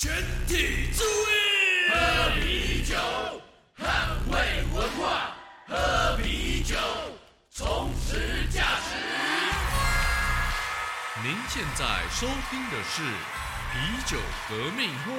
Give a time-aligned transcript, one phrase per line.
[0.00, 0.12] 全
[0.46, 1.90] 体注意！
[1.90, 2.94] 喝啤酒，
[3.76, 5.34] 捍卫文化。
[5.66, 6.76] 喝啤酒，
[7.50, 8.94] 充实价值。
[11.20, 13.02] 您现在收听的是
[13.72, 14.16] 啤酒
[14.48, 15.12] 革命会。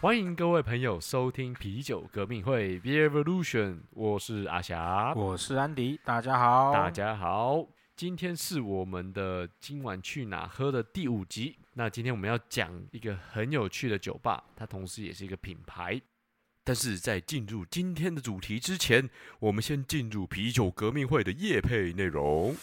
[0.00, 11.58] 欢迎各位朋友收听啤酒革命会 Beer Revolution，我是阿霞，我是安迪，大家好，大家好，今天是我们的今晚去哪喝的第五集。
[11.78, 16.02] 那今天我们要讲一个很有趣的酒吧，它同时也是一个品牌。
[16.64, 22.56] 但是在进入今天的主题之前，我们先进入啤酒革命会的夜配内容。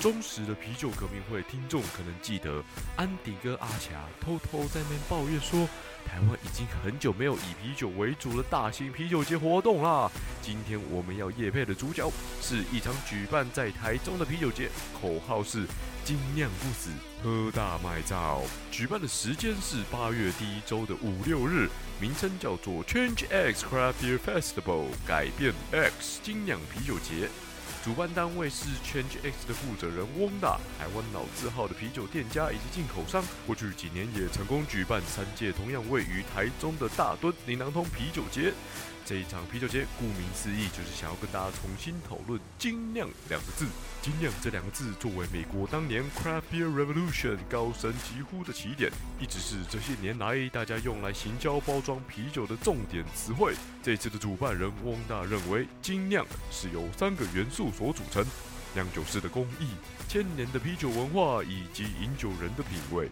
[0.00, 2.62] 忠实的啤酒革命会听众可能记得，
[2.96, 5.68] 安迪哥阿强偷偷在那抱怨说，
[6.06, 10.10] 台湾已经很久没有以啤酒为主的大型啤酒节活动啦。
[10.40, 15.66] 今天我们要夜配的主角是一场举办在台中的啤酒节，口号是
[16.06, 16.90] “精酿不死，
[17.22, 18.42] 喝大卖造”。
[18.70, 21.68] 举办的时间是八月第一周的五六日，
[22.00, 27.28] 名称叫做 Change X Craft Beer Festival，改变 X 精酿啤酒节。
[27.84, 33.24] 主办单位是 Change X 的负责人翁达，台湾老字号的啤酒店家以及进口商。
[33.46, 38.52] 过去几年也成功举办三届同样位于台中的大墩林南通啤酒节。
[39.08, 43.64] 这一场啤酒节，顾名思义，就是想要跟大家重新讨论“精酿”两个字。
[44.02, 53.54] 精酿这两个字，作为美国当年 Craft Beer Revolution 高声疾呼的起点，一直是这些年来大家用来行销包装啤酒的重点词汇。
[53.82, 58.22] 这次的主办人翁大认为，精酿是由三个元素所组成：
[58.74, 59.68] 酿酒师的工艺、
[60.06, 63.10] 千年的啤酒文化以及饮酒人的品味。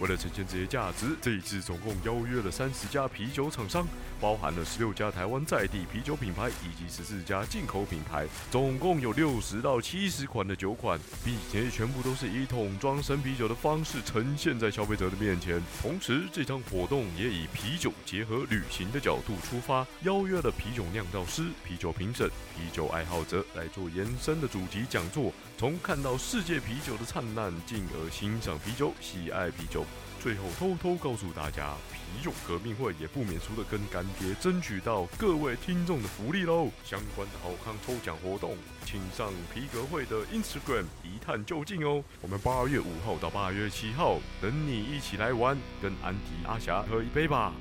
[0.00, 3.86] 为了呈现这些价值，这一次总共邀约了三十家啤酒厂商，
[4.20, 15.62] 包含了十六家台湾在地啤酒品牌以及十四家进口品牌，总共有六十到七十款的酒款，并且全部都是以桶装生啤酒的方式呈现在消费者的面前。
[15.80, 29.84] 同时，这场活动也以啤酒结合旅行的角度出发，邀约了啤酒酿造师、啤酒评审、啤酒爱好者来做延伸的主题讲座，从看到世界啤酒的灿烂，进而欣赏啤酒、喜爱啤酒。
[30.20, 36.70] 最后偷偷告诉大家，啤酒革命会也不免除的跟干爹争取到各位听众的福利喽！
[36.82, 42.02] 相关的好康抽奖活动，请上皮革会的 Instagram 一探究竟哦！
[42.22, 47.52] 我们八月五号到八月七号等你一起来玩，跟安迪、阿霞喝一杯吧！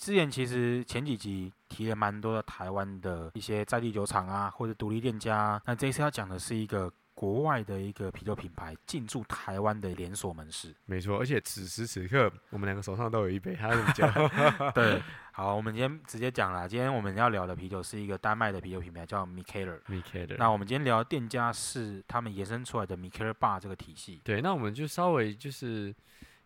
[0.00, 6.92] 之前其实前几集提了蛮多的台湾的一些在地酒厂啊，或者独立店家，那这一次要讲的是一个。
[7.16, 11.16] 国外的一个啤酒品牌进驻台湾的连锁门市，没错。
[11.16, 14.12] 而且此时此刻，我们两个手上都有一杯，还怎么讲？
[14.74, 15.00] 对，
[15.30, 16.68] 好，我们今天直接讲了。
[16.68, 22.96] 今天我们要聊的啤酒是一个丹麦的啤酒品牌，叫 m i k e l e r m i k e l e r 那我们今天聊的店家是他们延伸出来的
[22.96, 24.20] m i k e l e r Bar 这个体系。
[24.24, 25.94] 对，那我们就稍微就是。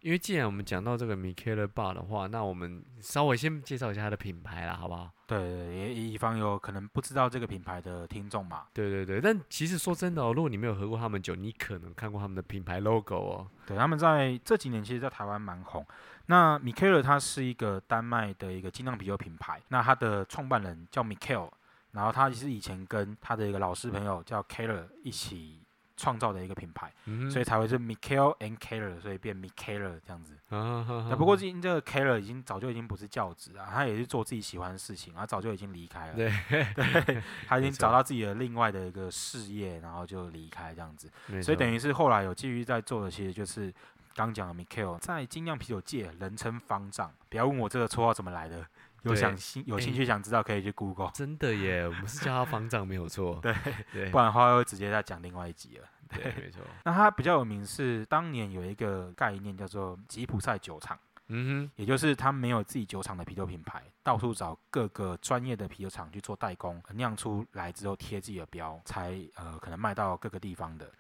[0.01, 5.11] 因为既然我们讲到这个 m i k e l e Bar 的话，那我们稍微先介绍一下它的品牌啦，好不好？
[5.27, 8.67] 对对，也以防有可能不知道这个品牌的听众嘛。
[8.73, 13.49] 对对对，但其实说真的哦，如果你没有喝过他们酒，你可能看过他们的品牌 logo 哦。
[13.67, 15.85] 对，他们在这几年其实，在台湾蛮红。
[16.27, 21.53] 那 m i k e l e 它是一个丹麦的一个精酿啤酒品牌，那它的创办人叫 m i k e l
[21.93, 25.63] 然后他是以前跟他的一个老师朋友叫 Keller 一起。
[25.99, 26.91] 创造的一个品牌，
[27.29, 30.35] 所以才会是 Michael and Keller，所以变 Michael 这样子。
[30.49, 36.15] 啊，不过最近这个 Keller 已经早就已经不是教职啊，他也是做自己喜欢的事情，他早就已经离开了。
[36.15, 36.33] 对，
[36.75, 41.11] 对，他已经找到自己的另外的一个事业，然后就离开这样子。
[41.43, 43.75] 所以等于是后来有继续在做的，其实就是
[44.15, 47.13] 刚讲的 Michael，在精酿啤酒界人称方丈。
[47.29, 48.65] 不要问我这个绰号怎么来的。
[49.03, 51.11] 有想兴有兴趣想知道可以去 Google。
[51.15, 53.39] 真的耶，我们是叫他方丈没有错。
[53.43, 53.55] 对
[53.93, 55.85] 对，不然的话会直接再讲另外一集了。
[56.09, 56.63] 对，没错。
[56.85, 60.99] 那他比较有名是当年有一个概念叫做吉普赛酒厂，
[61.29, 70.91] 嗯哼，也就是他没有自己酒厂的啤酒品牌，到处找各个专业的啤酒厂去做代工，酿出来之后贴自己的标，才呃可能卖到各个地方的。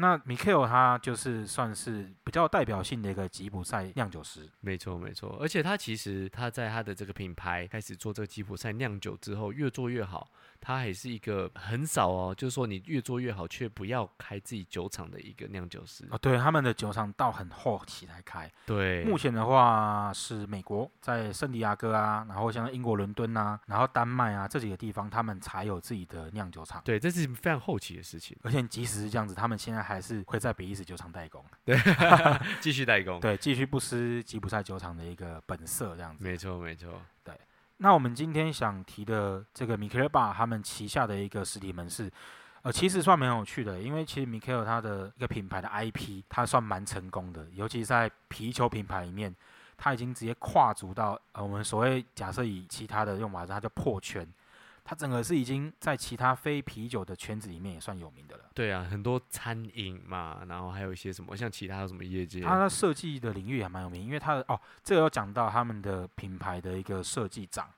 [0.00, 10.30] 那 Michael 他就是算是比较代表性的一个吉普赛酿酒师，没错没错，而且他其实他在他的这个品牌开始做这个吉普赛酿酒之后，越做越好。
[10.60, 16.18] 他还是一个很少哦，就是说你越做越好，却不要开自己酒厂的一个酿酒师啊。
[16.18, 18.50] 对，他们的酒厂到很后期才开。
[18.66, 26.82] 对，目前的话是美国在圣地亚哥啊，然后像英国伦敦啊，然后丹麦啊这几个地方，他们才有自己的酿酒厂。
[26.84, 28.36] 对，这是非常后期的事情。
[28.42, 31.44] 而且即使是这样子，他们现在还是会在比利时酒厂代工。
[31.64, 31.78] 对，
[32.60, 33.20] 继续代工。
[33.20, 36.22] 对，继续不失吉普赛酒厂的一个本色，这样子。
[36.22, 37.00] 没错，没错。
[37.24, 37.34] 对。
[37.78, 42.10] 那我们今天想提的这个米克尔巴他们旗下的一个实体门市，
[42.62, 49.32] 呃，其实算蛮有趣的，因为其实 Mikel 它的一个品牌的 IP，它算蛮成功的，尤其在皮球品牌里面，
[49.76, 54.26] 它已经直接跨足到呃我们所谓假设以其他的用法，它叫破圈，
[54.88, 58.44] 它整个是已经在其他非啤酒的圈子里面也算有名的了。
[58.54, 67.68] 对啊，很多餐饮嘛，然后还有一些什么，像其他有什么业界，他的设计的领域也蛮有名，因为他的哦，这个要讲到他们的品牌的一个设计长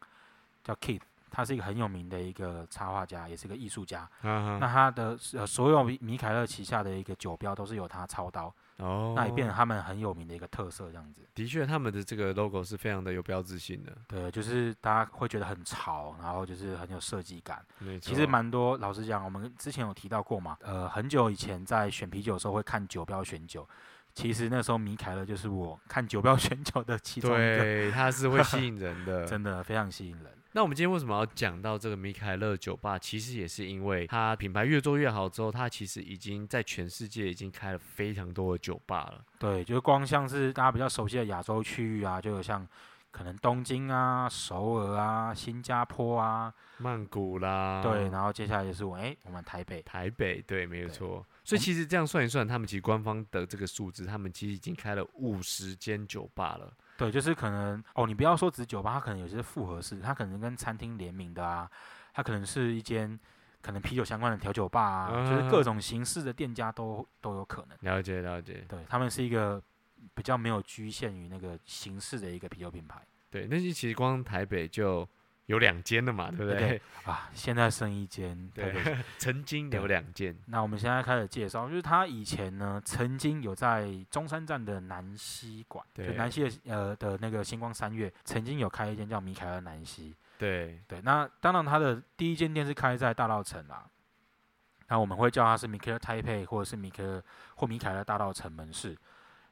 [0.62, 1.00] 叫 Keith，
[1.32, 4.08] 他是一个很有名的一个插画家，也是一个艺术家。
[4.22, 11.20] 那他的呃所有米米凯勒旗下的一个酒标都是由他操刀，哦，那也变成他们很有名的一个特色，这样子。
[11.34, 17.64] 的确，他们的这个 logo 是非常的有标志性的，对，就是大家会觉得很潮，然后就是很有设计感。
[18.00, 23.66] 其实蛮多，老实讲，我们之前有提到过嘛，呃，很久以前在选啤酒的时候会看酒标选酒，
[24.14, 29.24] 其实那时候米凯勒就是我看酒标选酒的其中一个，对，它是会吸引人的。
[29.28, 30.26] 真的非常吸引人。
[30.52, 32.98] 那我们今天为什么要讲到这个米凯勒酒吧？
[32.98, 39.24] 其实也是因为它品牌越做越好之后，它其实已经在全世界已经开了非常多的酒吧了。
[39.38, 42.66] 对，就是光像是大家比较熟悉的亚洲区域啊，就有像
[43.12, 51.24] 可能东京啊、首尔啊、新加坡啊，曼谷啦，对，然后接下来就是我哎、我们台北，台北，对，没有错。
[51.44, 56.72] 所以其实这样算一算，他们其实官方的这个数字，他们其实已经开了五十间酒吧了。
[57.00, 61.68] 对，就是可能哦，你不要说只是酒吧，它可能有些复合式，它可能跟餐厅联名的啊，
[62.12, 63.18] 它可能是一间
[63.62, 67.78] 可能啤酒相关的调酒吧啊，就是各啊种形式的店家都都有可能。
[67.80, 68.64] 了解，了解。
[68.68, 69.62] 对，他们是一个
[70.14, 73.00] 比较没有局限于那个形式的一个啤酒品牌
[73.30, 75.08] 对，那些其实光台北就
[75.50, 76.80] 有两间了嘛，对不对？
[77.04, 77.28] 啊。
[77.34, 78.72] 现在剩一间， 对，
[79.18, 80.34] 曾经有两间。
[80.46, 90.14] 那我们现在开始介绍，就是他以前呢，曾经有在中山站的南西馆，就对南西的呃的那个星光三月，曾经有开一间叫米凯尔南西。
[90.38, 93.84] 对，对，那当然他的第一间店是开在大道城啦，
[94.88, 97.22] 那我们会叫它是米凯尔 Taipei 或者是米凯尔
[97.56, 98.96] 或米凯尔大道城门市。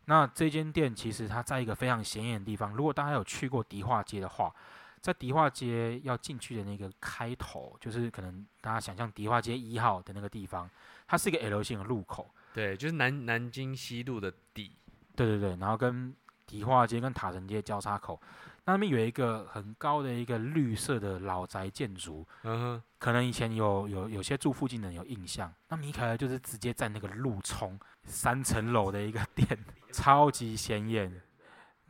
[0.06, 4.55] 那这间店其实它在一个非常显眼的地方，如果大家有去过迪化街的话，
[5.00, 10.69] 在迪化街要进去的那个开头，就是可能大家想象迪化街一号的那个地方，
[11.06, 12.29] 它是一个 L 型的路口。
[12.53, 14.73] 对，就是南南京西路的底。
[15.15, 16.15] 对对对，然后跟
[16.47, 18.21] 迪化街跟塔城街交叉口，
[18.65, 25.53] 那边有一个很高的一个绿色的老宅建筑，嗯哼，可能以前有有有些住附近的人有印象。
[25.69, 29.47] 那米凯尔就是直接在那个路冲三层楼的一个店，
[29.93, 31.21] 超级显眼。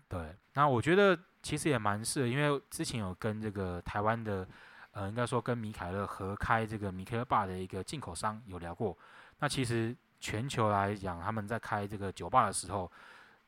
[0.09, 4.47] 对，那我觉得其实也蛮适合，因为之前有跟这个台湾的，
[4.91, 8.95] 呃，应该说跟米凯勒合开这个米凯勒坝的一个进口商有聊过。
[9.39, 12.93] 那其实全球来讲，他们在开这个酒吧的时候，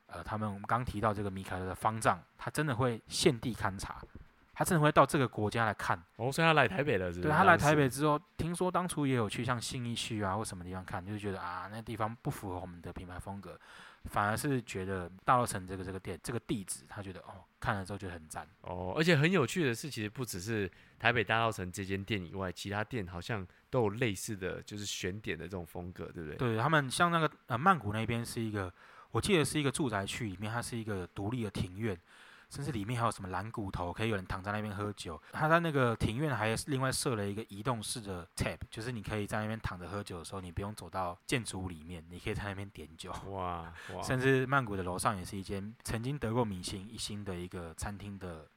[0.07, 4.03] 呃，他们我们刚提到这个米凯勒的方丈，他真的会现地勘察，
[4.61, 5.99] 他真的会到这个国家来看。
[6.17, 7.29] 哦，所以他来台北了，是不是？
[7.31, 13.59] 对他来台北之后，听说当初也有去像信义区啊或什么地方看，就是觉得啊那地方不符合我们的品牌风格，
[14.11, 18.47] 反而是觉得大稻城这个这个店这个地址，他觉得哦看了之后觉得很赞。
[18.61, 26.37] 哦，而且很有趣的是，其实不只是台北大稻城这间店以外，其他店好像都有类似的就是选点的这种风格，对不对？
[26.37, 28.71] 对他们像那个呃曼谷那边是一个，
[29.11, 31.99] 我记得是一个住宅区里面，它是一个独立的庭院。
[32.51, 35.21] 甚至里面还有什么蓝骨头，可以有人躺在那边喝酒。
[35.33, 43.13] 他在那个庭院还另外设了一个移动式的 tap，就是你可以在那边躺着喝酒的时候，你不用走到建筑物里面，你可以在那边点酒。
[43.29, 48.49] 哇哇，甚至曼谷的楼上也是一间曾经得过明星一星的一个餐厅的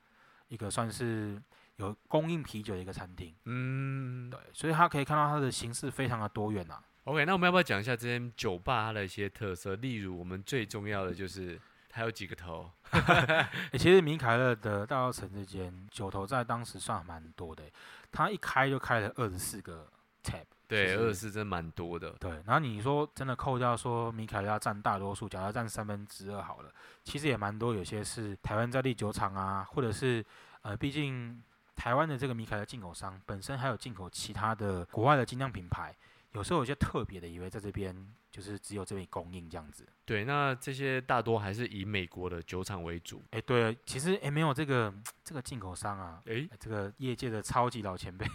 [0.48, 1.42] 一个算是
[1.76, 3.36] 有供应啤酒的一个餐厅。
[3.46, 6.84] 嗯对，所以他可以看到它的形式非常的多元啊。
[7.04, 9.76] ，OK，那我们要不要讲一下这间酒吧它的一些特色？
[9.76, 11.60] 例如，我们最重要的就是
[11.94, 17.74] 它有几个头， 欸其实米凯勒的大稻城这间酒头在当时算蛮多的欸，
[18.12, 19.88] 它一开就开了二十四个
[20.24, 20.44] tab。
[20.68, 22.10] 对，二十四真蛮多的。
[22.14, 26.74] 对，然后你说真的扣掉说米凯勒要占大多数，假如占三分之二好了，
[27.04, 30.26] 其实也蛮多，有些是台湾在地酒厂啊，或者是
[30.64, 31.44] 呃，毕竟
[31.76, 35.96] 台湾的这个米凯勒进口商本身还有进口其他的国外的精酿品牌，
[36.32, 37.96] 有时候有些特别的，以为在这边
[38.34, 39.86] 就是只有这边供应这样子。
[40.04, 43.24] 对，那这些大多还是以美国的酒厂为主。
[43.30, 44.92] 哎，对，其实哎没有这个
[45.24, 48.26] 这个进口商啊，诶，这个业界的超级老前辈、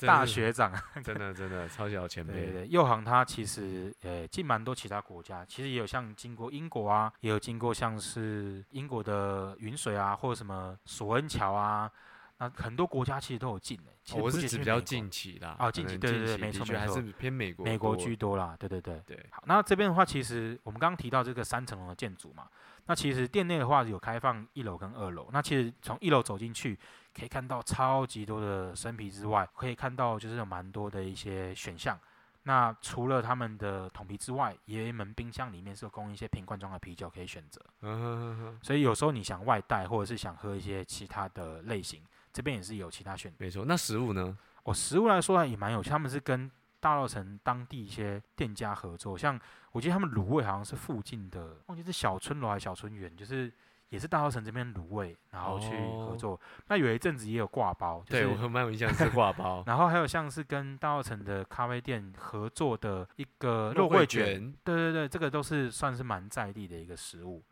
[0.00, 2.50] 大是学长啊，真的真的超级老前辈。
[2.50, 11.88] 对，右航它其实呃进蛮多其他国家，其实也有像经过英国啊，也有经过像是英国的云水啊，或者什么索恩桥啊，
[12.38, 15.56] 那很多国家其实都有进的、其实不是指比较近期啦。
[15.58, 19.00] 哦近期对对对期没错没错还是偏美国美国居多啦，对对对。
[19.06, 22.46] 对，好，那这边的话，其实我们刚刚提到这个三层楼的建筑嘛，
[22.86, 25.28] 那其实店内的话有开放一楼跟二楼。
[25.32, 26.78] 那其实从一楼走进去，
[27.14, 31.98] 可以看到超级多的生啤之外，可以看到就是有蛮多的一些选项。
[32.42, 37.60] 那除了他们的桶啤之外，也有一门冰箱里面是有供应一些瓶罐装的啤酒可以选择。
[38.62, 42.00] 所以有时候你想外带，或者是想喝一些其他的类型，
[42.36, 43.38] 这边也是有其他选择。
[43.40, 43.64] 没错。
[43.66, 44.36] 那食物呢？
[44.64, 49.40] 哦，食物来说也蛮有趣，他们是跟大稻城当地一些店家合作，像
[49.72, 53.50] 我记得他们卤味好像是附近的，忘记是小春楼还是小春园，就是
[53.88, 56.38] 也是大稻城这边卤味，然后去合哦作。
[56.68, 58.42] 那有一阵子也有挂包，就对是。
[58.42, 67.42] 我蛮有印象是挂包 然后还有像是跟大稻城的咖啡店合作的一个肉桂桂卷，对对对，这个都是算是蛮在地的一个食物。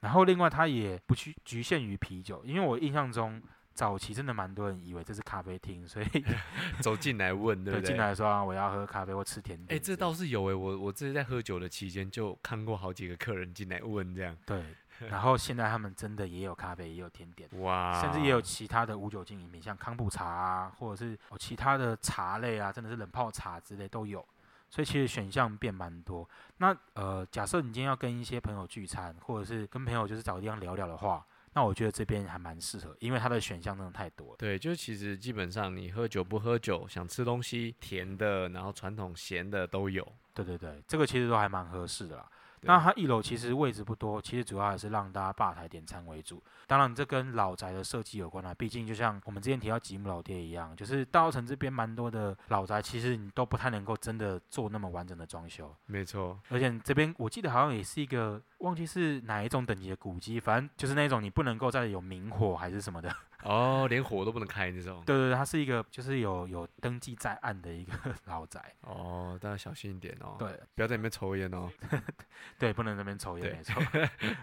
[0.00, 3.40] 然后另外它也不去局限于啤酒，因为我印象中
[3.74, 6.06] 早期真的蛮多人以为这是咖啡厅，所以
[6.80, 7.88] 走进来问，对不对？
[7.88, 9.84] 进来说、啊、我要喝咖啡或吃甜哎、点之类的。
[9.84, 14.62] 这倒是有哎、我我之前在喝酒的期间就看过好几个客人进来问这样，对。
[15.08, 24.24] 然后现在他们真的也有咖啡，也有甜点，哇，甚至也有其他的无酒精饮品，像康普茶啊，或者是哦其他的茶类啊，真的是冷泡茶之类都有。
[24.70, 26.26] 所以其实选项变蛮多。
[26.56, 31.22] 那呃，假设你今天要跟一些朋友聚餐，或者是跟朋友就是找个地方聊聊的话，
[31.54, 34.36] 那我觉得这边还蛮适合，因为它的选项真的太多了。
[34.38, 40.06] 对，就其实基本上你喝酒不喝酒，想吃东西甜的，然后传统咸的都有。
[40.34, 42.26] 对对对，这个其实都还蛮合适的啦。
[42.62, 46.42] 对那它一楼其实位置不多，其实主要还是让大家吧台点餐为主。
[46.66, 48.54] 当然，这跟老宅的设计有关啊。
[48.54, 55.74] 毕竟就像我们之前提到吉姆老爹一样，就是大稻城这边蛮多的老宅，其实你都不太能够真的做那么完整的装修。
[55.86, 63.14] 没错，而且这边我记得好像也是一个忘记是哪一种等级的古迹，反正就是那种你不能够再有明火还是什么的。
[63.42, 65.02] 哦，连火都不能开那种。
[65.04, 67.92] 对对对，它是一个就是有有登记在案的一个
[68.26, 68.72] 老宅。
[68.82, 71.68] 哦，大家小心一点哦，对不要在里面抽烟哦。
[72.58, 73.82] 对，不能在那边抽烟，对没错。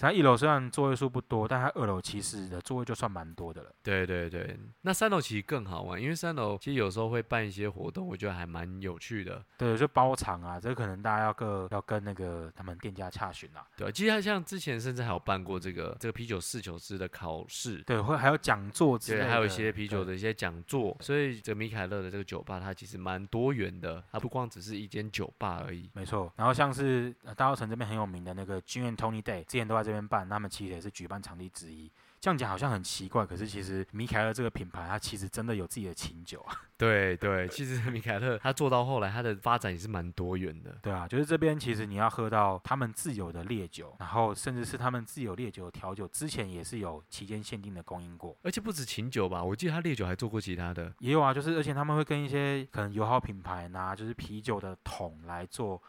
[0.00, 3.72] 它一楼虽然座位数不多，但它二楼其实的座位就算蛮多的了。
[3.82, 9.44] 对对对，那三楼其实更好玩，因为三楼其实有时候会办一些活动，我觉得还蛮有趣的。
[9.58, 13.64] 对，就包场啊，这可能大家要各要跟那个他们店家洽询啊。
[13.76, 25.90] 对，其实它像之前甚至还有办过这个这个啤酒侍酒师的考试，对，会还有讲座之类对，的，还有一些啤酒的一些讲座，所以这个米凯勒的这个酒吧它其实蛮多元的，它不光只是一间酒吧而已。
[25.92, 31.90] 没错，然后像是呃大稻城这边很有名的那个 Gin and Tony Day，之前都在这边办，他们其实也是举办场地之一。
[32.20, 36.54] 这样讲好像很奇怪，可是其实米凯勒这个品牌，它其实真的有自己的琴酒啊。
[36.76, 40.76] 对对，其实米凯勒他做到后来，他的发展也是蛮多元的。
[40.82, 48.36] 对啊，就是这边其实你要喝到他们自有的烈酒，然后甚至是他们自有烈酒调酒，之前也是有期间限定的供应过。
[48.42, 50.92] 而且不止琴酒吧，我记得他烈酒还做过其他的。
[50.98, 55.82] 也有啊，就是而且他们会跟一些可能友好品牌拿就是啤酒的桶来做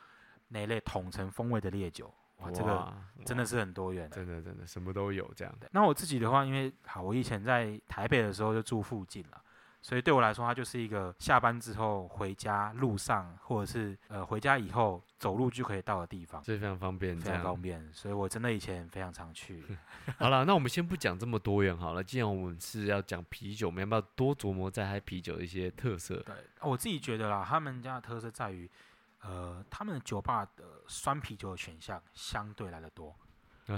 [0.47, 2.93] 那一类桶成风味的烈酒，哇，这个
[3.25, 4.09] 真的是很多元。
[4.09, 5.53] 真的真的什么都有这样。
[5.59, 9.41] 的那我自己的话，因为好，我以前在台北的时候就住附近了，
[9.81, 17.91] 所以对我来说，它就是一个下班之后回家路上，或者是呃回家以后走路就可以到的地方，这非常方便，这非常方便。
[17.93, 19.63] 所以我真的以前非常常去。
[20.17, 22.03] 好了，那我们先不讲这么多元好了。
[22.03, 26.15] 既然我们是要讲啤酒，我们要不要多琢磨在它啤酒的一些特色？
[26.25, 28.69] 对，我自己觉得啦，他们家的特色在于，
[29.21, 33.15] 呃，他们酒吧的酸啤酒的选项相对来的多。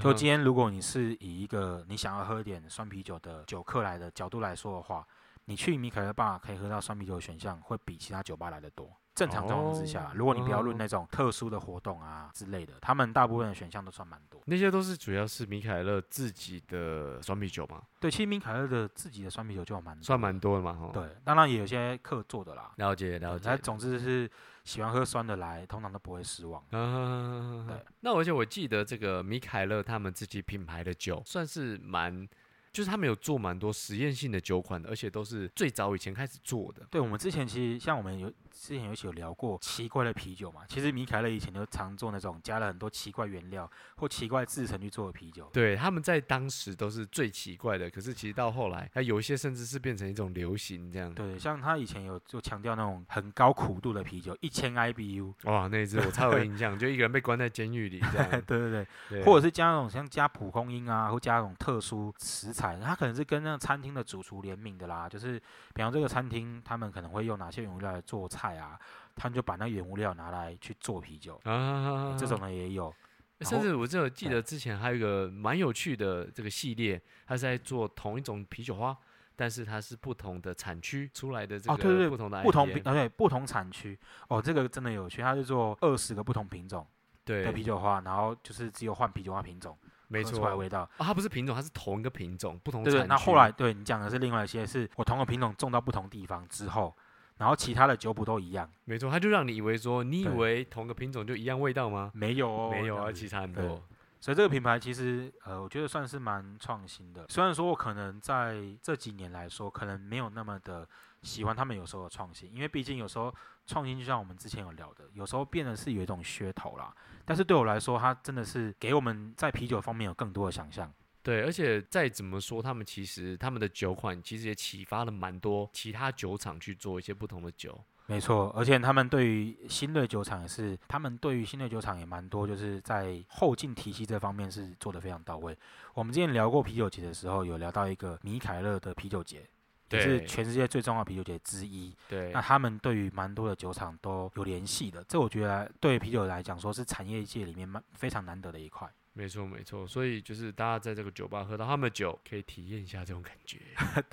[0.02, 5.06] 就今天，如果你是以一个你想要喝一点酸啤酒的酒客来的角度来说的话，
[5.46, 8.92] 你去米凯勒吧可以喝到酸啤酒的选项会比其他酒吧来的多。
[9.14, 14.42] 正常状况之下，哦如果你不要哦论那种特殊的活动啊之类的，他们大部分的选项都算蛮多。
[14.46, 22.72] 那些都是主要是米凯勒自己的酸啤酒吗，对，其实米凯勒的自己的酸啤酒就有蛮多算蛮多的嘛，对，当然也有些客做的啦。
[22.78, 23.62] 了解了解但。
[23.62, 24.28] 总之是
[24.64, 26.64] 喜欢喝酸的来，通常都不会失望。
[26.72, 32.28] 嗯，对那而且我记得这个米凯勒他们自己品牌的酒算是蛮，
[32.72, 36.88] 就是他们有做蛮多实验性的酒款的，而且都是最早以前开始做的。
[36.90, 45.50] 对，我们之前其实像我们有之前有有聊过奇怪的啤酒嘛，其实米凯勒以前就常做那种加了很多奇怪原料或奇怪制成去做的啤酒。
[45.52, 51.14] 对，他们在当时都是最奇怪的，可是其实到后来，它有一些甚至是变成一种流行这样。
[51.14, 58.30] 对，像他以前有就强调那种很高苦度的啤酒，一千 IBU，哇，那一支我超有印象， 就一个人被关在监狱里这样。
[58.30, 65.40] 对 对对，对或者是加那种像加蒲公英啊，或加那种特殊食材，它可能是跟那个餐厅的主厨联名的啦，就是
[65.74, 68.80] 比方这个餐厅他们可能会用哪些原料来做菜啊，
[69.16, 72.94] 他们就把那原物料拿来去做啤酒，啊，这种的也有。
[73.42, 78.96] 甚至我这有记得之前还有一个蛮有趣的这个系列，它是在做同一种啤酒花，
[79.36, 86.88] 但是它是不同的产区出来的这哦对对对个不同的不同品，啊对，不同产区哦，这个真的有趣，它是做二十个不同品种
[87.26, 90.82] 的啤，酒花，然后就是只有换啤酒花品种，没错来味道。
[90.98, 96.96] 啊，它不是品种，它是同一个品种，不同对对，产区那后来对你讲的是另外一些，是我同个品种种到不同地方之后，
[97.38, 102.12] 然后其他的酒谱都一样，没错，他就让你以为说，你以为同个品种就一样味道吗？
[102.14, 103.82] 没有哦，没有啊，其实差很多。
[104.20, 107.26] 所以这个品牌其实呃，我觉得算是蛮创新的。
[107.28, 110.88] 虽然说我可能在这几年来说，可能没有那么的
[111.24, 113.34] 喜欢他们有时候的创新，因为毕竟有时候
[113.66, 116.96] 创新就像我们之前有聊的，有时候变得是有一种噱头啦。
[117.26, 120.90] 但是对我来说，它真的是给我们在啤酒方面有更多的想象。
[121.24, 127.82] 对，而且再怎么说，他们其实他们的酒款其实也启发了蛮多其他酒厂去做一些不同的酒。
[128.06, 135.58] 没错，而且他们对于新锐酒厂也是，他们对于新锐酒厂也蛮多，就是在后劲体系这方面是做得非常到位。
[135.94, 139.48] 我们之前聊过啤酒节的时候，有聊到一个米凯勒的啤酒节，
[139.92, 141.96] 也是全世界最重要的啤酒节之一。
[142.10, 148.86] 对那，他们对于蛮多的酒厂都有联系的，这我觉得对啤酒来讲说是产业界里面蛮非常难得的一块。
[149.14, 149.88] 没错没错。
[149.88, 153.60] 所以就是大家在这个酒吧喝到他们的酒，可以体验一下这种感觉。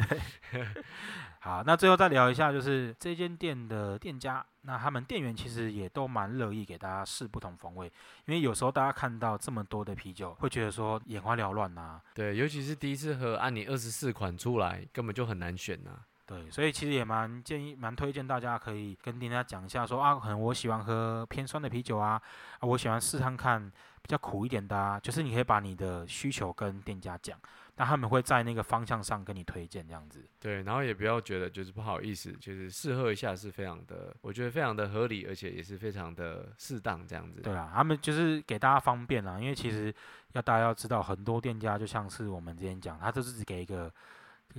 [0.53, 0.65] 对
[1.41, 7.91] 好，那最后再聊一下，就是这间店的店家，那他们店员其实也都蛮乐意给大家试不同风味，
[8.27, 11.99] 因为有时候大家看到这么多的啤酒，会觉得说眼花缭乱呐。
[12.15, 22.21] 对，尤其是第一次喝，按你二十四款出来，根本就很难选呐、对，所以其实也蛮建议、蛮推荐大家可以跟店家讲一下说啊，可能我喜欢喝偏酸的啤酒啊，
[22.59, 27.39] 啊，我喜欢试看看比较苦一点的啊，就是你可以把你的需求跟店家讲，
[27.77, 30.25] 那他们会在那个方向上跟你推荐这样子。
[30.39, 37.41] 对，然后也不要觉得就是不好意思，就是试喝一下是非常的，我觉得非常的合理，而且也是非常的适当这样子。
[37.41, 39.95] 对啊，他们就是给大家方便啦，因为其实
[40.33, 43.93] 要大家要知道，很多店家就像是我们之前讲，他就是只给一个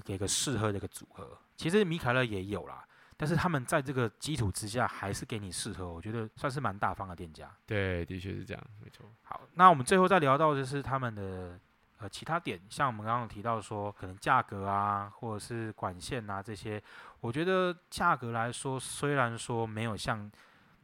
[0.03, 1.37] 给一个试喝的一个组合。
[1.57, 2.83] 其实米凯勒也有啦，
[3.21, 7.47] 但是他们在这个基础之下，还是给你适合，我觉得算是蛮大方的店家。
[7.67, 9.05] 对，的确是这样，没错。
[9.21, 11.59] 好，那我们最后再聊到就是他们的
[11.99, 16.81] 呃其他点，像我们刚刚提到说，可能价格啊，或者是管线啊这些，
[17.19, 20.31] 我觉得价格来说，虽然说没有像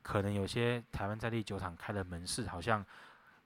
[0.04, 2.86] 可能有些台湾在地酒厂开的门市，好像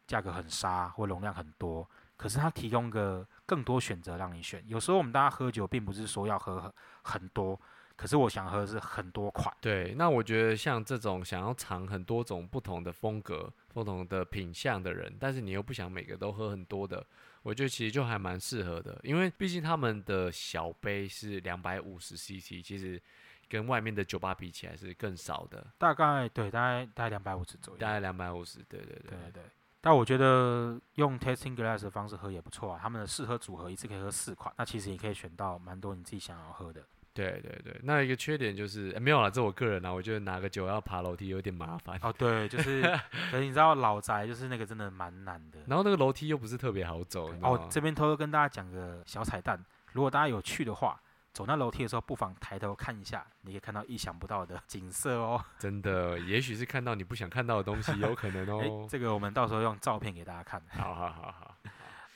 [0.06, 4.62] 价格很杀或容量很多，可是它提供个更多选择让你选。
[4.68, 7.58] 有时候我们大家喝酒，并不是说要喝很很多，
[8.02, 9.56] 可是我想喝的是很多款。
[9.62, 17.06] 对，那我觉得像这种想要尝很多种不同的风格、不同的品相的人，但是你又不想每个都喝很多的，
[17.44, 23.00] 我觉得其实就还蛮适合的，因为毕竟他们的小杯是两百五十 CC，其实
[23.48, 27.80] 跟外面的酒吧比起来是更少的，大概对，大概大概两百五十左右。
[27.80, 28.58] 大概两百五十。
[28.68, 29.44] 对对对对对对。
[29.80, 36.84] 但我觉得用 tasting glass 的方式喝也不错啊，他们的试喝组合一次可以喝四款，那其实也可以选到蛮多你自己想要喝的。
[37.14, 42.82] 对对对，那一个缺点就是、诶没有啦，这我个人啊，我觉得拿个酒要爬楼梯有点麻烦，哦，对，就是，
[43.30, 45.60] 可是你知道老宅就是那个真的蛮难的。
[45.68, 51.00] 然后那个楼梯又不是特别好走，哦这边偷偷跟大家讲个小彩蛋，如果大家有去的话，
[51.34, 55.44] 走那楼梯的时候，不妨抬头看一下，你可以看到意想不到的景色哦。
[55.60, 58.88] 真的，也许是看到你不想看到的东西，有可能哎、哦。
[58.90, 60.62] 这个我们到时候用照片给大家看。
[60.70, 61.51] 好好好好。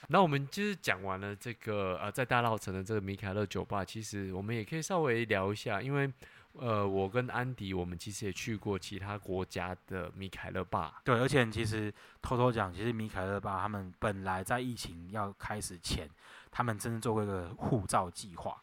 [0.07, 6.11] 那我们就是讲完了这个呃，在大稻城的这个米凯勒酒吧，其实我们也可以稍微聊一下，因为
[6.53, 11.01] 呃，我跟安迪我们其实也去过其他国家的米凯勒吧。
[11.03, 16.09] 对，而且其实偷偷讲，其实米凯勒吧他们本来在疫情要开始前，
[16.51, 18.55] 他们真的做过一个护照计划，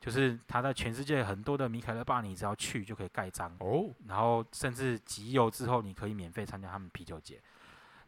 [0.00, 7.40] 就是他在全世界很多的米凯勒吧，你只要去就可以盖章，哦，然后甚至集邮之后，你可以免费参加他们啤酒节。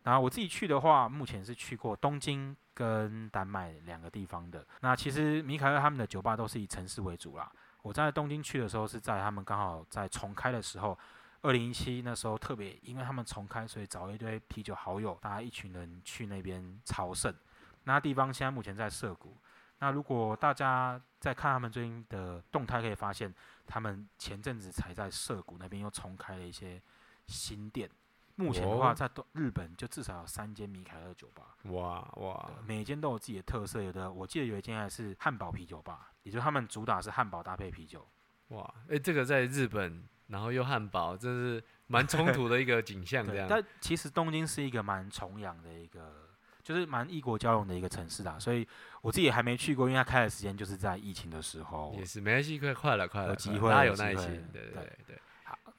[0.03, 4.67] 然后我自己去的话，目前是去过东京跟丹麦两个地方的。
[4.81, 7.51] 那其实米凯勒他们的酒吧都是以城市为主啦。
[7.83, 10.99] 我在东京去的时候是在他们刚好在重开的时候，
[11.43, 17.35] 二零一七那时候特别，因为他们重开，所以找一堆啤酒好友，大家一群人去那边朝圣。
[17.85, 19.37] 那地方现在目前在涩谷。
[19.81, 23.33] 那如果大家在看他们最近的动态，可以发现
[23.67, 26.83] 他们前阵子才在涩谷那边又重开了一些
[27.27, 27.89] 新店。
[28.39, 33.83] 目前的话，哦在东日本就至少有三间米凯勒酒吧，哇哇，对每间都有自己的特色。
[33.83, 38.07] 有的我记得有一间还是汉堡啤酒吧，也就是他们主打是汉堡搭配啤酒。
[38.51, 43.49] 哇，哎、这个在日本，然后又汉堡，这是蛮冲突的一个景象，这对，样。
[43.51, 46.29] 但其实东京是一个蛮崇洋的一个，
[46.63, 48.39] 就是蛮异国交融的一个城市啦。
[48.39, 48.67] 所以
[49.03, 51.93] 我自己还没去过，因为它开的时间就是在疫情的时候。
[51.99, 55.21] 也是没关系，快快了，快了，有机会大家有耐心，对对对对对。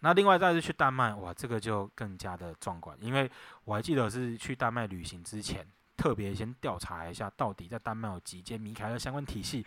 [0.01, 3.29] 那另外再是去丹麦，哇，这个就更加的壮观，因为
[3.65, 9.65] 我还记得是去丹麦旅行之前，特别先调查一下，到底在丹麦有几间米凯勒相关体系。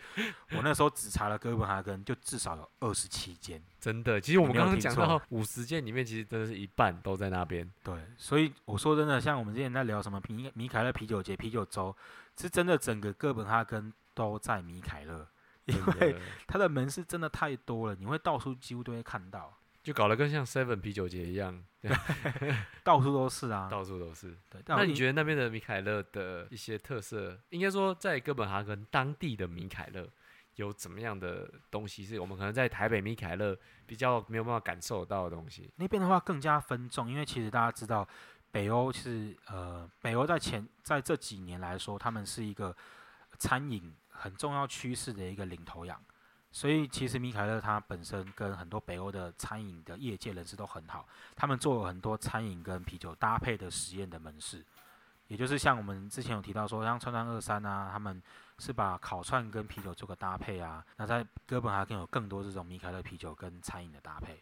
[0.51, 3.61] 我那时候只查了哥本哈根，就至少有二十七间。
[3.79, 7.71] 真的，其实我们刚刚讲到五十件里面，其实真的是一半都在那边。
[7.83, 11.95] 对，所以我说真的，像我们之前在聊什么米米凯勒啤酒节、啤酒周，
[12.39, 15.27] 是真的整个哥本哈根都在米凯勒。
[15.65, 21.61] 因为的它的门市真的太多了，你会到处几乎都会看到，就搞得跟像 Seven 啤酒节一样，
[22.85, 23.67] 到处都是啊。
[23.71, 24.33] 到处都是。
[24.49, 30.07] 对，那你觉得那边的米凯勒的一些特色，应该说在哥本哈根当地的米凯勒
[30.55, 35.69] 有怎么样的东西，是我们可能在台北米凯勒比较没有办法感受到的东西？
[35.75, 38.07] 那边的话更加分众，因为其实大家知道，
[38.51, 42.73] 北欧是呃，北欧在前在这几年来说，他们是一个
[43.37, 46.01] 餐饮很重要趋势的一个领头羊。
[46.53, 54.63] 所以其实米凯勒他本身跟很多北欧的餐饮的业界人士都很好，他们做了很多餐饮跟啤酒搭配的实验的门市，
[55.27, 58.21] 也就是像我们之前有提到说，像川川二三啊，他们
[58.59, 60.85] 是把烤串跟啤酒做个搭配啊。
[60.97, 64.39] 那在哥本哈根有更多这种米凯勒啤酒跟餐饮的搭配。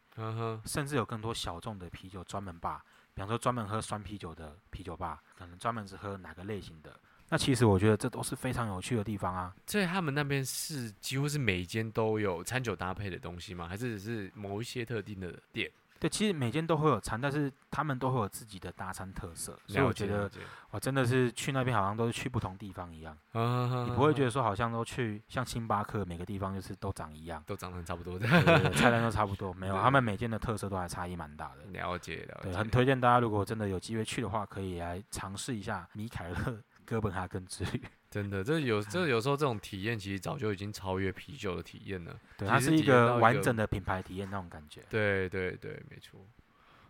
[0.65, 6.93] 甚至有更多小众的啤酒专门吧，比方说专门喝酸啤酒的啤酒吧，可能专门是喝哪个类型的。
[7.31, 9.55] 那其实我觉得这都是非常有趣的地方啊。
[9.65, 13.67] 所以他们那边是几乎是每一间都有餐酒搭配的东西吗？
[13.69, 15.71] 还是只是某一些特定的店？
[15.97, 20.27] 对，其实每间都会有餐，但是他们都会有自己的大餐特色，所以我觉得
[20.71, 28.27] 我真的是去那边好像都是去不同地方一样，啊你不会觉得说好像都去像星巴克每个地方就是都长一样，都长得很差不多的。
[28.27, 31.65] 对对对菜单都差不多，没有，他们每间的特色都还差异蛮大的。
[31.71, 36.59] 了解了对，解，很推荐大家，如果真的有机会去的话，可以来尝试一下米凯勒
[36.91, 37.81] 哥本哈根之旅。
[38.11, 42.19] 真的，这有这有时候这种体验其实早就已经超越啤酒的体验了。
[42.37, 44.81] 对，它是一个完整的品牌体验那种感觉。
[44.89, 46.19] 对对对，没错。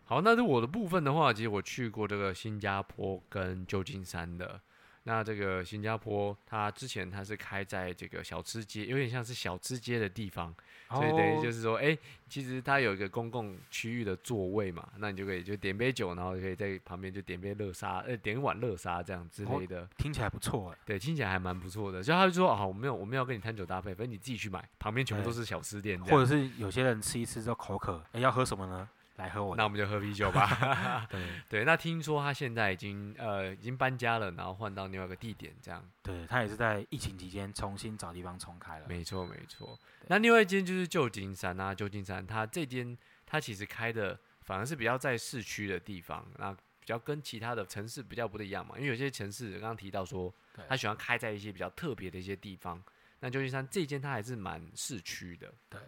[0.06, 4.60] 好，那是我的部分的话，其实我去过这个新加坡跟旧金山的。
[5.04, 10.54] 那这个新加坡，它之前它是开在这个小吃街，有点像是小吃街的地方，
[10.90, 11.98] 所以等于就是是说，哎、
[12.30, 19.88] 其实它有一个公共区域的座位嘛，那你就可以就点杯酒，然后就可以在旁边就点杯热沙，呃，点一碗热沙这样之类的。
[19.98, 20.78] 听起来不错哎。
[20.86, 22.04] 对，听起来还蛮不错的。
[22.04, 28.88] 就他就说，啊，我没有我没有跟你摊酒搭配，反正你自己去买，旁边全部都是小吃店或者是有些人吃一吃之后口渴，哎，要喝什么呢？
[29.22, 29.58] 来喝我的。
[29.58, 31.06] 那我们就喝啤酒吧。
[31.10, 35.84] 对对，那听说他现在已经呃已经搬家了，然后换到另外一个地点，这样。
[36.02, 38.86] 对，他也是在疫情期间重新找地方重开了。
[38.88, 39.78] 没错没错。
[40.08, 50.34] 那另外一间就是旧金山啊，旧金山它这间它其实开的反而是比较在市区的地方，那比较跟其他的城市比较不一样嘛，因为有些城市刚刚提到说
[50.68, 52.84] 他喜欢开在一些比较特别的一些地方，
[53.20, 55.54] 那旧金山这间它还是蛮市区的。
[55.70, 55.80] 对。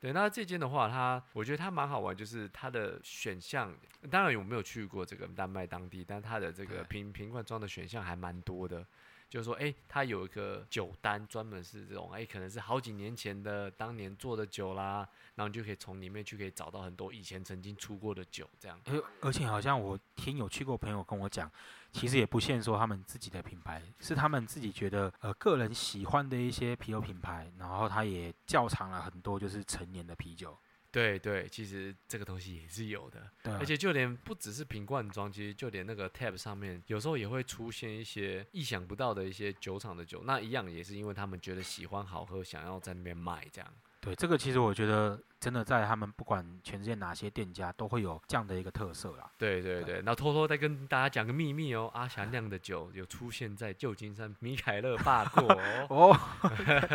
[0.00, 3.74] 对，那这间的话，它我觉得它蛮好玩，就是它的选项，
[4.10, 8.86] 当然我没有去过这个丹麦当地，但它的这个瓶瓶罐装的选项还蛮多的。
[9.28, 18.80] 就是说，哎、它有一个酒单，专门是这种，哎、可能是好几年前的当年做的酒啦，然后你就可以从里面去可以找到很多以前曾经出过的酒，这样。
[18.86, 21.50] 而而且好像我听有去过朋友跟我讲，
[21.92, 30.56] 其实也不限说他们自己的品牌，是他们自己觉得呃个人喜欢的一些啤酒品牌，然后他也窖藏了很多就是成年的啤酒。
[30.90, 43.70] 对对，其实这个东西也是有的，对啊，而且就连不只是瓶罐装，其实就连那个 tab 上面，有时候也会出现一些意想不到的一些酒厂的酒，那一样也是因为他们觉得喜欢好喝，想要在那边卖这样。
[44.00, 49.30] 对这个其实我觉得真的在他们不管全世界哪些店家都会有这样的一个特色啦。
[49.38, 55.86] 对对对，那偷偷再跟大家讲个秘密哦，阿霞酿的酒有出现在旧金山米凯勒坝过哦。
[56.12, 56.20] 哦，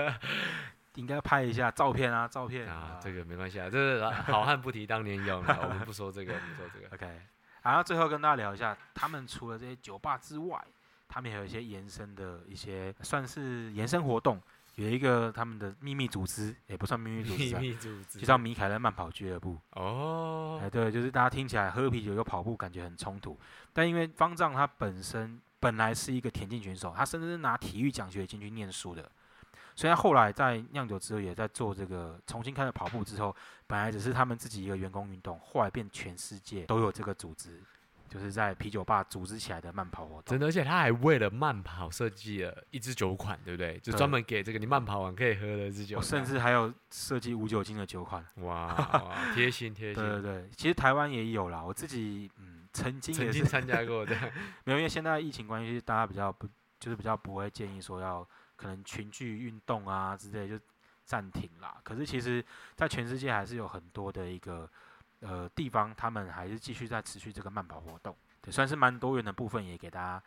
[0.96, 6.96] 应该拍一下照片啊，照片啊，这个没关系啊，这是好汉不提当年勇啊，我们不说这个，我们说这个。
[6.96, 7.22] OK，
[7.62, 10.62] 然后最后跟大家聊一下，他们除了这些酒吧之外，
[11.08, 14.42] 他们还有一些延伸的一些算是延伸活动，
[14.76, 19.58] 有一个他们的秘密组织，也不算秘密组织、啊，密组织就叫米凯勒慢跑俱乐部。
[19.72, 23.38] 哦哎，，对，就是大家听起来喝啤酒又跑步，感觉很冲突。
[23.72, 29.10] 但因为方丈他本身本来是一个田径选手，他甚至是拿体育奖学金去念书的，
[29.76, 33.36] 所以他后来在酿酒之后也在做这个重新开始跑步之后，
[33.68, 37.62] 本来只是他们自己一个员工运动，后来变全世界都有这个组织，
[38.13, 40.23] 就是在啤酒吧组织起来的慢跑活动。
[40.28, 43.80] 真的，而且他还为了慢跑设计了一支酒款，对不对？
[43.80, 48.23] 就专门给这个你慢跑完可以喝的一支酒哦，甚至还有设计无酒精的酒款。
[48.36, 48.76] 哇，
[49.34, 54.15] 贴心贴心，对对对，其实台湾也有啦，我自己嗯曾经曾也是经参加过的。
[54.63, 56.47] 没有，因为现在疫情关系，大家比较不
[56.80, 60.60] 就是比较不会建议说要可能群聚运动啊之类就
[61.04, 61.78] 暂停啦。
[61.84, 62.45] 可是其实，
[62.76, 64.69] 在全世界还是有很多的一个
[65.24, 70.22] 呃地方，他们还是继续在持续这个慢跑活动，对，算是蛮多元的部分，也给大家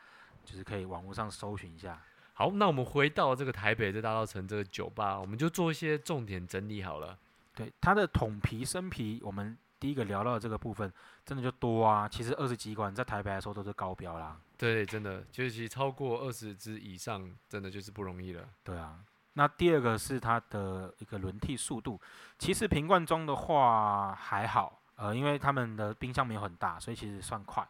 [0.45, 2.01] 就是可以网络上搜寻一下。
[2.35, 7.17] 好，那我们回到这个台北这大稻城这个酒吧，我们就做一些重点整理好了。
[7.55, 10.93] 对，它的桶皮、生皮，我们第一个聊到的这个部分，
[11.25, 12.07] 真的就多啊。
[12.07, 14.39] 其实二十几款在台北来说都是高标啦。
[14.59, 18.47] 对，真的，就是其实超过二十支以上，真的就是不容易了。
[18.63, 18.99] 对啊，
[19.33, 21.99] 那第二个是它的一个轮替速度，
[22.39, 27.67] 其实瓶罐装的话还好，呃，因为他们的冰箱没有很大，所以其实算快。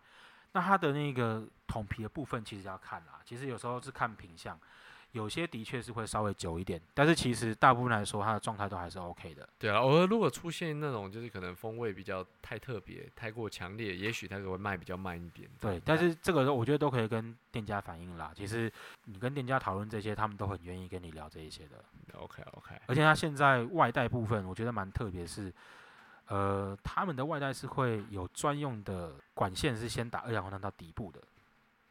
[0.53, 4.59] 那它的那个桶皮的部分其实要看啦，其实有时候是看品相，
[5.13, 9.47] 有些的确是会稍微久一点，但是其实大部分来说它的状态都还是 OK 的。
[9.59, 15.47] 对啊，偶尔如果出现那种就是可能风味比较太特别、太过强烈，也许它会卖比较慢一点。
[15.61, 18.33] 对，但是这个我觉得都可以跟店家反映啦。
[18.35, 18.73] 其实
[19.05, 21.85] 你跟店家讨论这些，他们都很愿意跟你聊这一些的。
[22.15, 25.53] OK OK，而且它现在外带部分，我觉得蛮特别，是
[26.29, 31.21] 呃，他们的外带是会有专用的管线，是先打二氧化碳到底部的。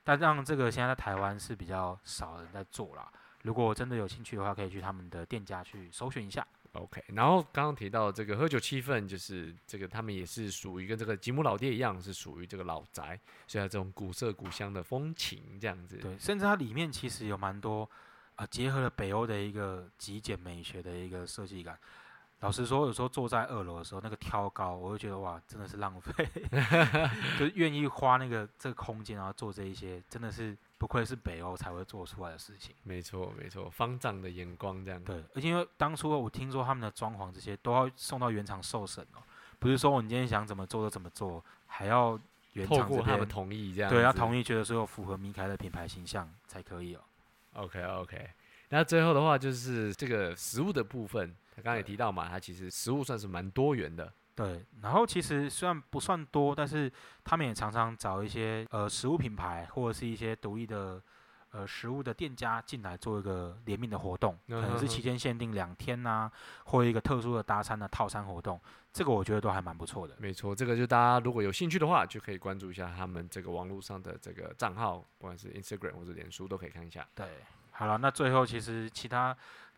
[0.03, 3.11] 但让这个现在在台湾是比较少人在做啦。
[3.43, 6.45] 如果真的有兴趣的话，可以去他们的店家去搜寻一下。
[6.73, 13.17] OK，然后刚刚提到这个喝酒气氛，就是这个他们也是属于跟这个吉姆老爹一样，是属于这个老宅，
[13.47, 15.95] 所以它这种古色古香的风情这样子。
[15.97, 17.89] 对，甚至它里面其实有蛮多
[18.35, 21.79] 啊、呃结合了北欧的一个极简美学的一个设计感。
[22.41, 26.29] 老实说，有时候坐在二楼的时候，那个挑高，我就觉得哇，真的是浪费，
[27.39, 32.75] 就是愿意花那个这个空间，然后做这一些，真的是不愧是北欧才会做出来的事情。
[32.83, 35.03] 没错没错，方丈的眼光这样。
[35.03, 39.23] 对，而且因为当初我听说他们的装潢这些都要送到原厂受审哦，
[39.57, 42.19] 不是说我你今天想怎么做就怎么做，还要
[42.53, 43.89] 原厂这边过他们同意这样。
[43.89, 47.01] 对要同意，觉得说有符合米凯的品牌形象才可以哦。
[47.53, 47.81] OK
[48.69, 54.11] 那最后的话就是这个食物的部分，他刚才也提到嘛，它其实食物算是蛮多元的。
[54.33, 56.91] 对，然后其实虽然不算多，但是
[57.23, 61.01] 他们也常常找一些呃食物品牌或者是一些独立的
[61.51, 66.29] 呃食物的店家进来做一个联名的活动，可能是期间限定两天呐、
[66.65, 68.59] 或一个特殊的搭餐的套餐活动，
[68.91, 70.13] 这个我觉得都还蛮不错的。
[70.19, 77.07] 没错，这个就大家如果有兴趣的话，就可以关注一下他们这个网络上的这个账号，不管是 Instagram 或者脸书都可以看一下。
[77.15, 77.25] 对，
[77.77, 79.35] 好了，那最后其实其他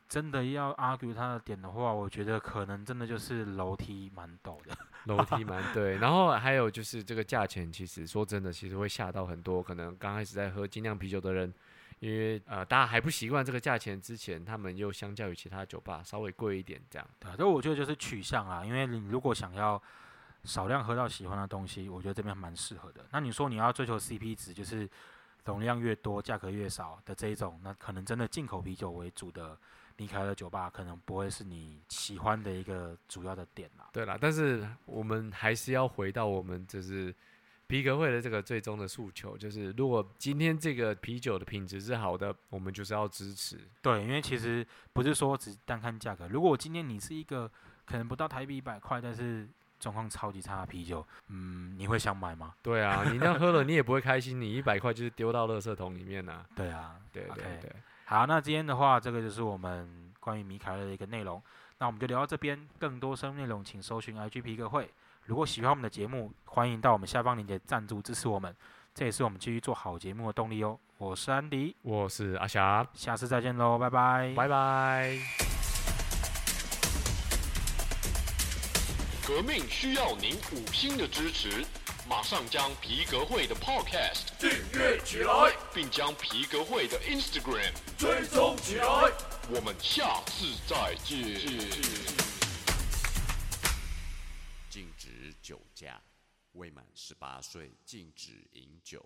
[0.07, 4.77] 真的要 argue 他的点的话，我觉得可能真的就是楼梯蛮陡的。
[5.05, 11.53] 楼梯蛮对，然后还有就是这个价钱，其实说真的，其实会吓到很多可能刚开始在喝精酿啤酒的人，
[11.99, 17.07] 因为呃大家还不习惯这个价钱之前，他们又相较于其他酒吧稍微贵一点这样。
[17.19, 19.81] 对啊，这我觉得就是取向啊，因为你如果想要
[20.43, 23.05] 少量喝到喜欢的东西，我觉得这边蛮适合的。
[23.11, 24.87] 那你说你要追求 CP 值，就是
[25.47, 29.57] 容量越多、价格越少的这一种，那可能真的进口啤酒为主的
[29.95, 33.89] 米凯勒酒吧，可能不会是你喜欢的一个主要的点啦。
[33.91, 37.13] 对啦，但是我们还是要回到我们就是
[37.67, 43.59] 皮革会的这个最终的诉求，就是如果今天这个啤酒的品质是好的，我们就是要支持。
[43.81, 47.51] 对，因为其实不是说只单看价格，如果今天你是一个
[47.85, 49.47] 可能不到台币一百块，但是
[49.79, 52.53] 状况超级差的啤酒，嗯，你会想买吗？
[52.61, 57.71] 对啊， 你那样喝了你也不会开心，你一百块就是丢到垃圾桶里面呐、对啊，对对对。
[58.05, 61.41] 好，那今天的话，这个就是我们关于米凯勒的一个内容。
[61.79, 64.89] 那我们就聊到这边，更多深入内容请搜寻 IG 皮革会。
[65.25, 68.55] 如果喜欢我们的节目，欢迎到我们下方链接赞助支持我们，
[68.95, 70.79] 这也是我们继续做好节目的动力哦。
[70.97, 74.33] 我是安迪，我是阿霞，下次再见喽，拜拜。
[74.35, 75.56] 拜拜。
[79.27, 81.65] 革命需要您五星的支持，
[82.07, 88.85] 马上将皮革会的 Podcast 订阅起来，并将皮革会的 Instagram 追踪起来。
[89.49, 91.19] 我们下次再见。
[94.69, 96.01] 禁止酒驾，
[96.53, 99.05] 未满十八岁禁止饮酒。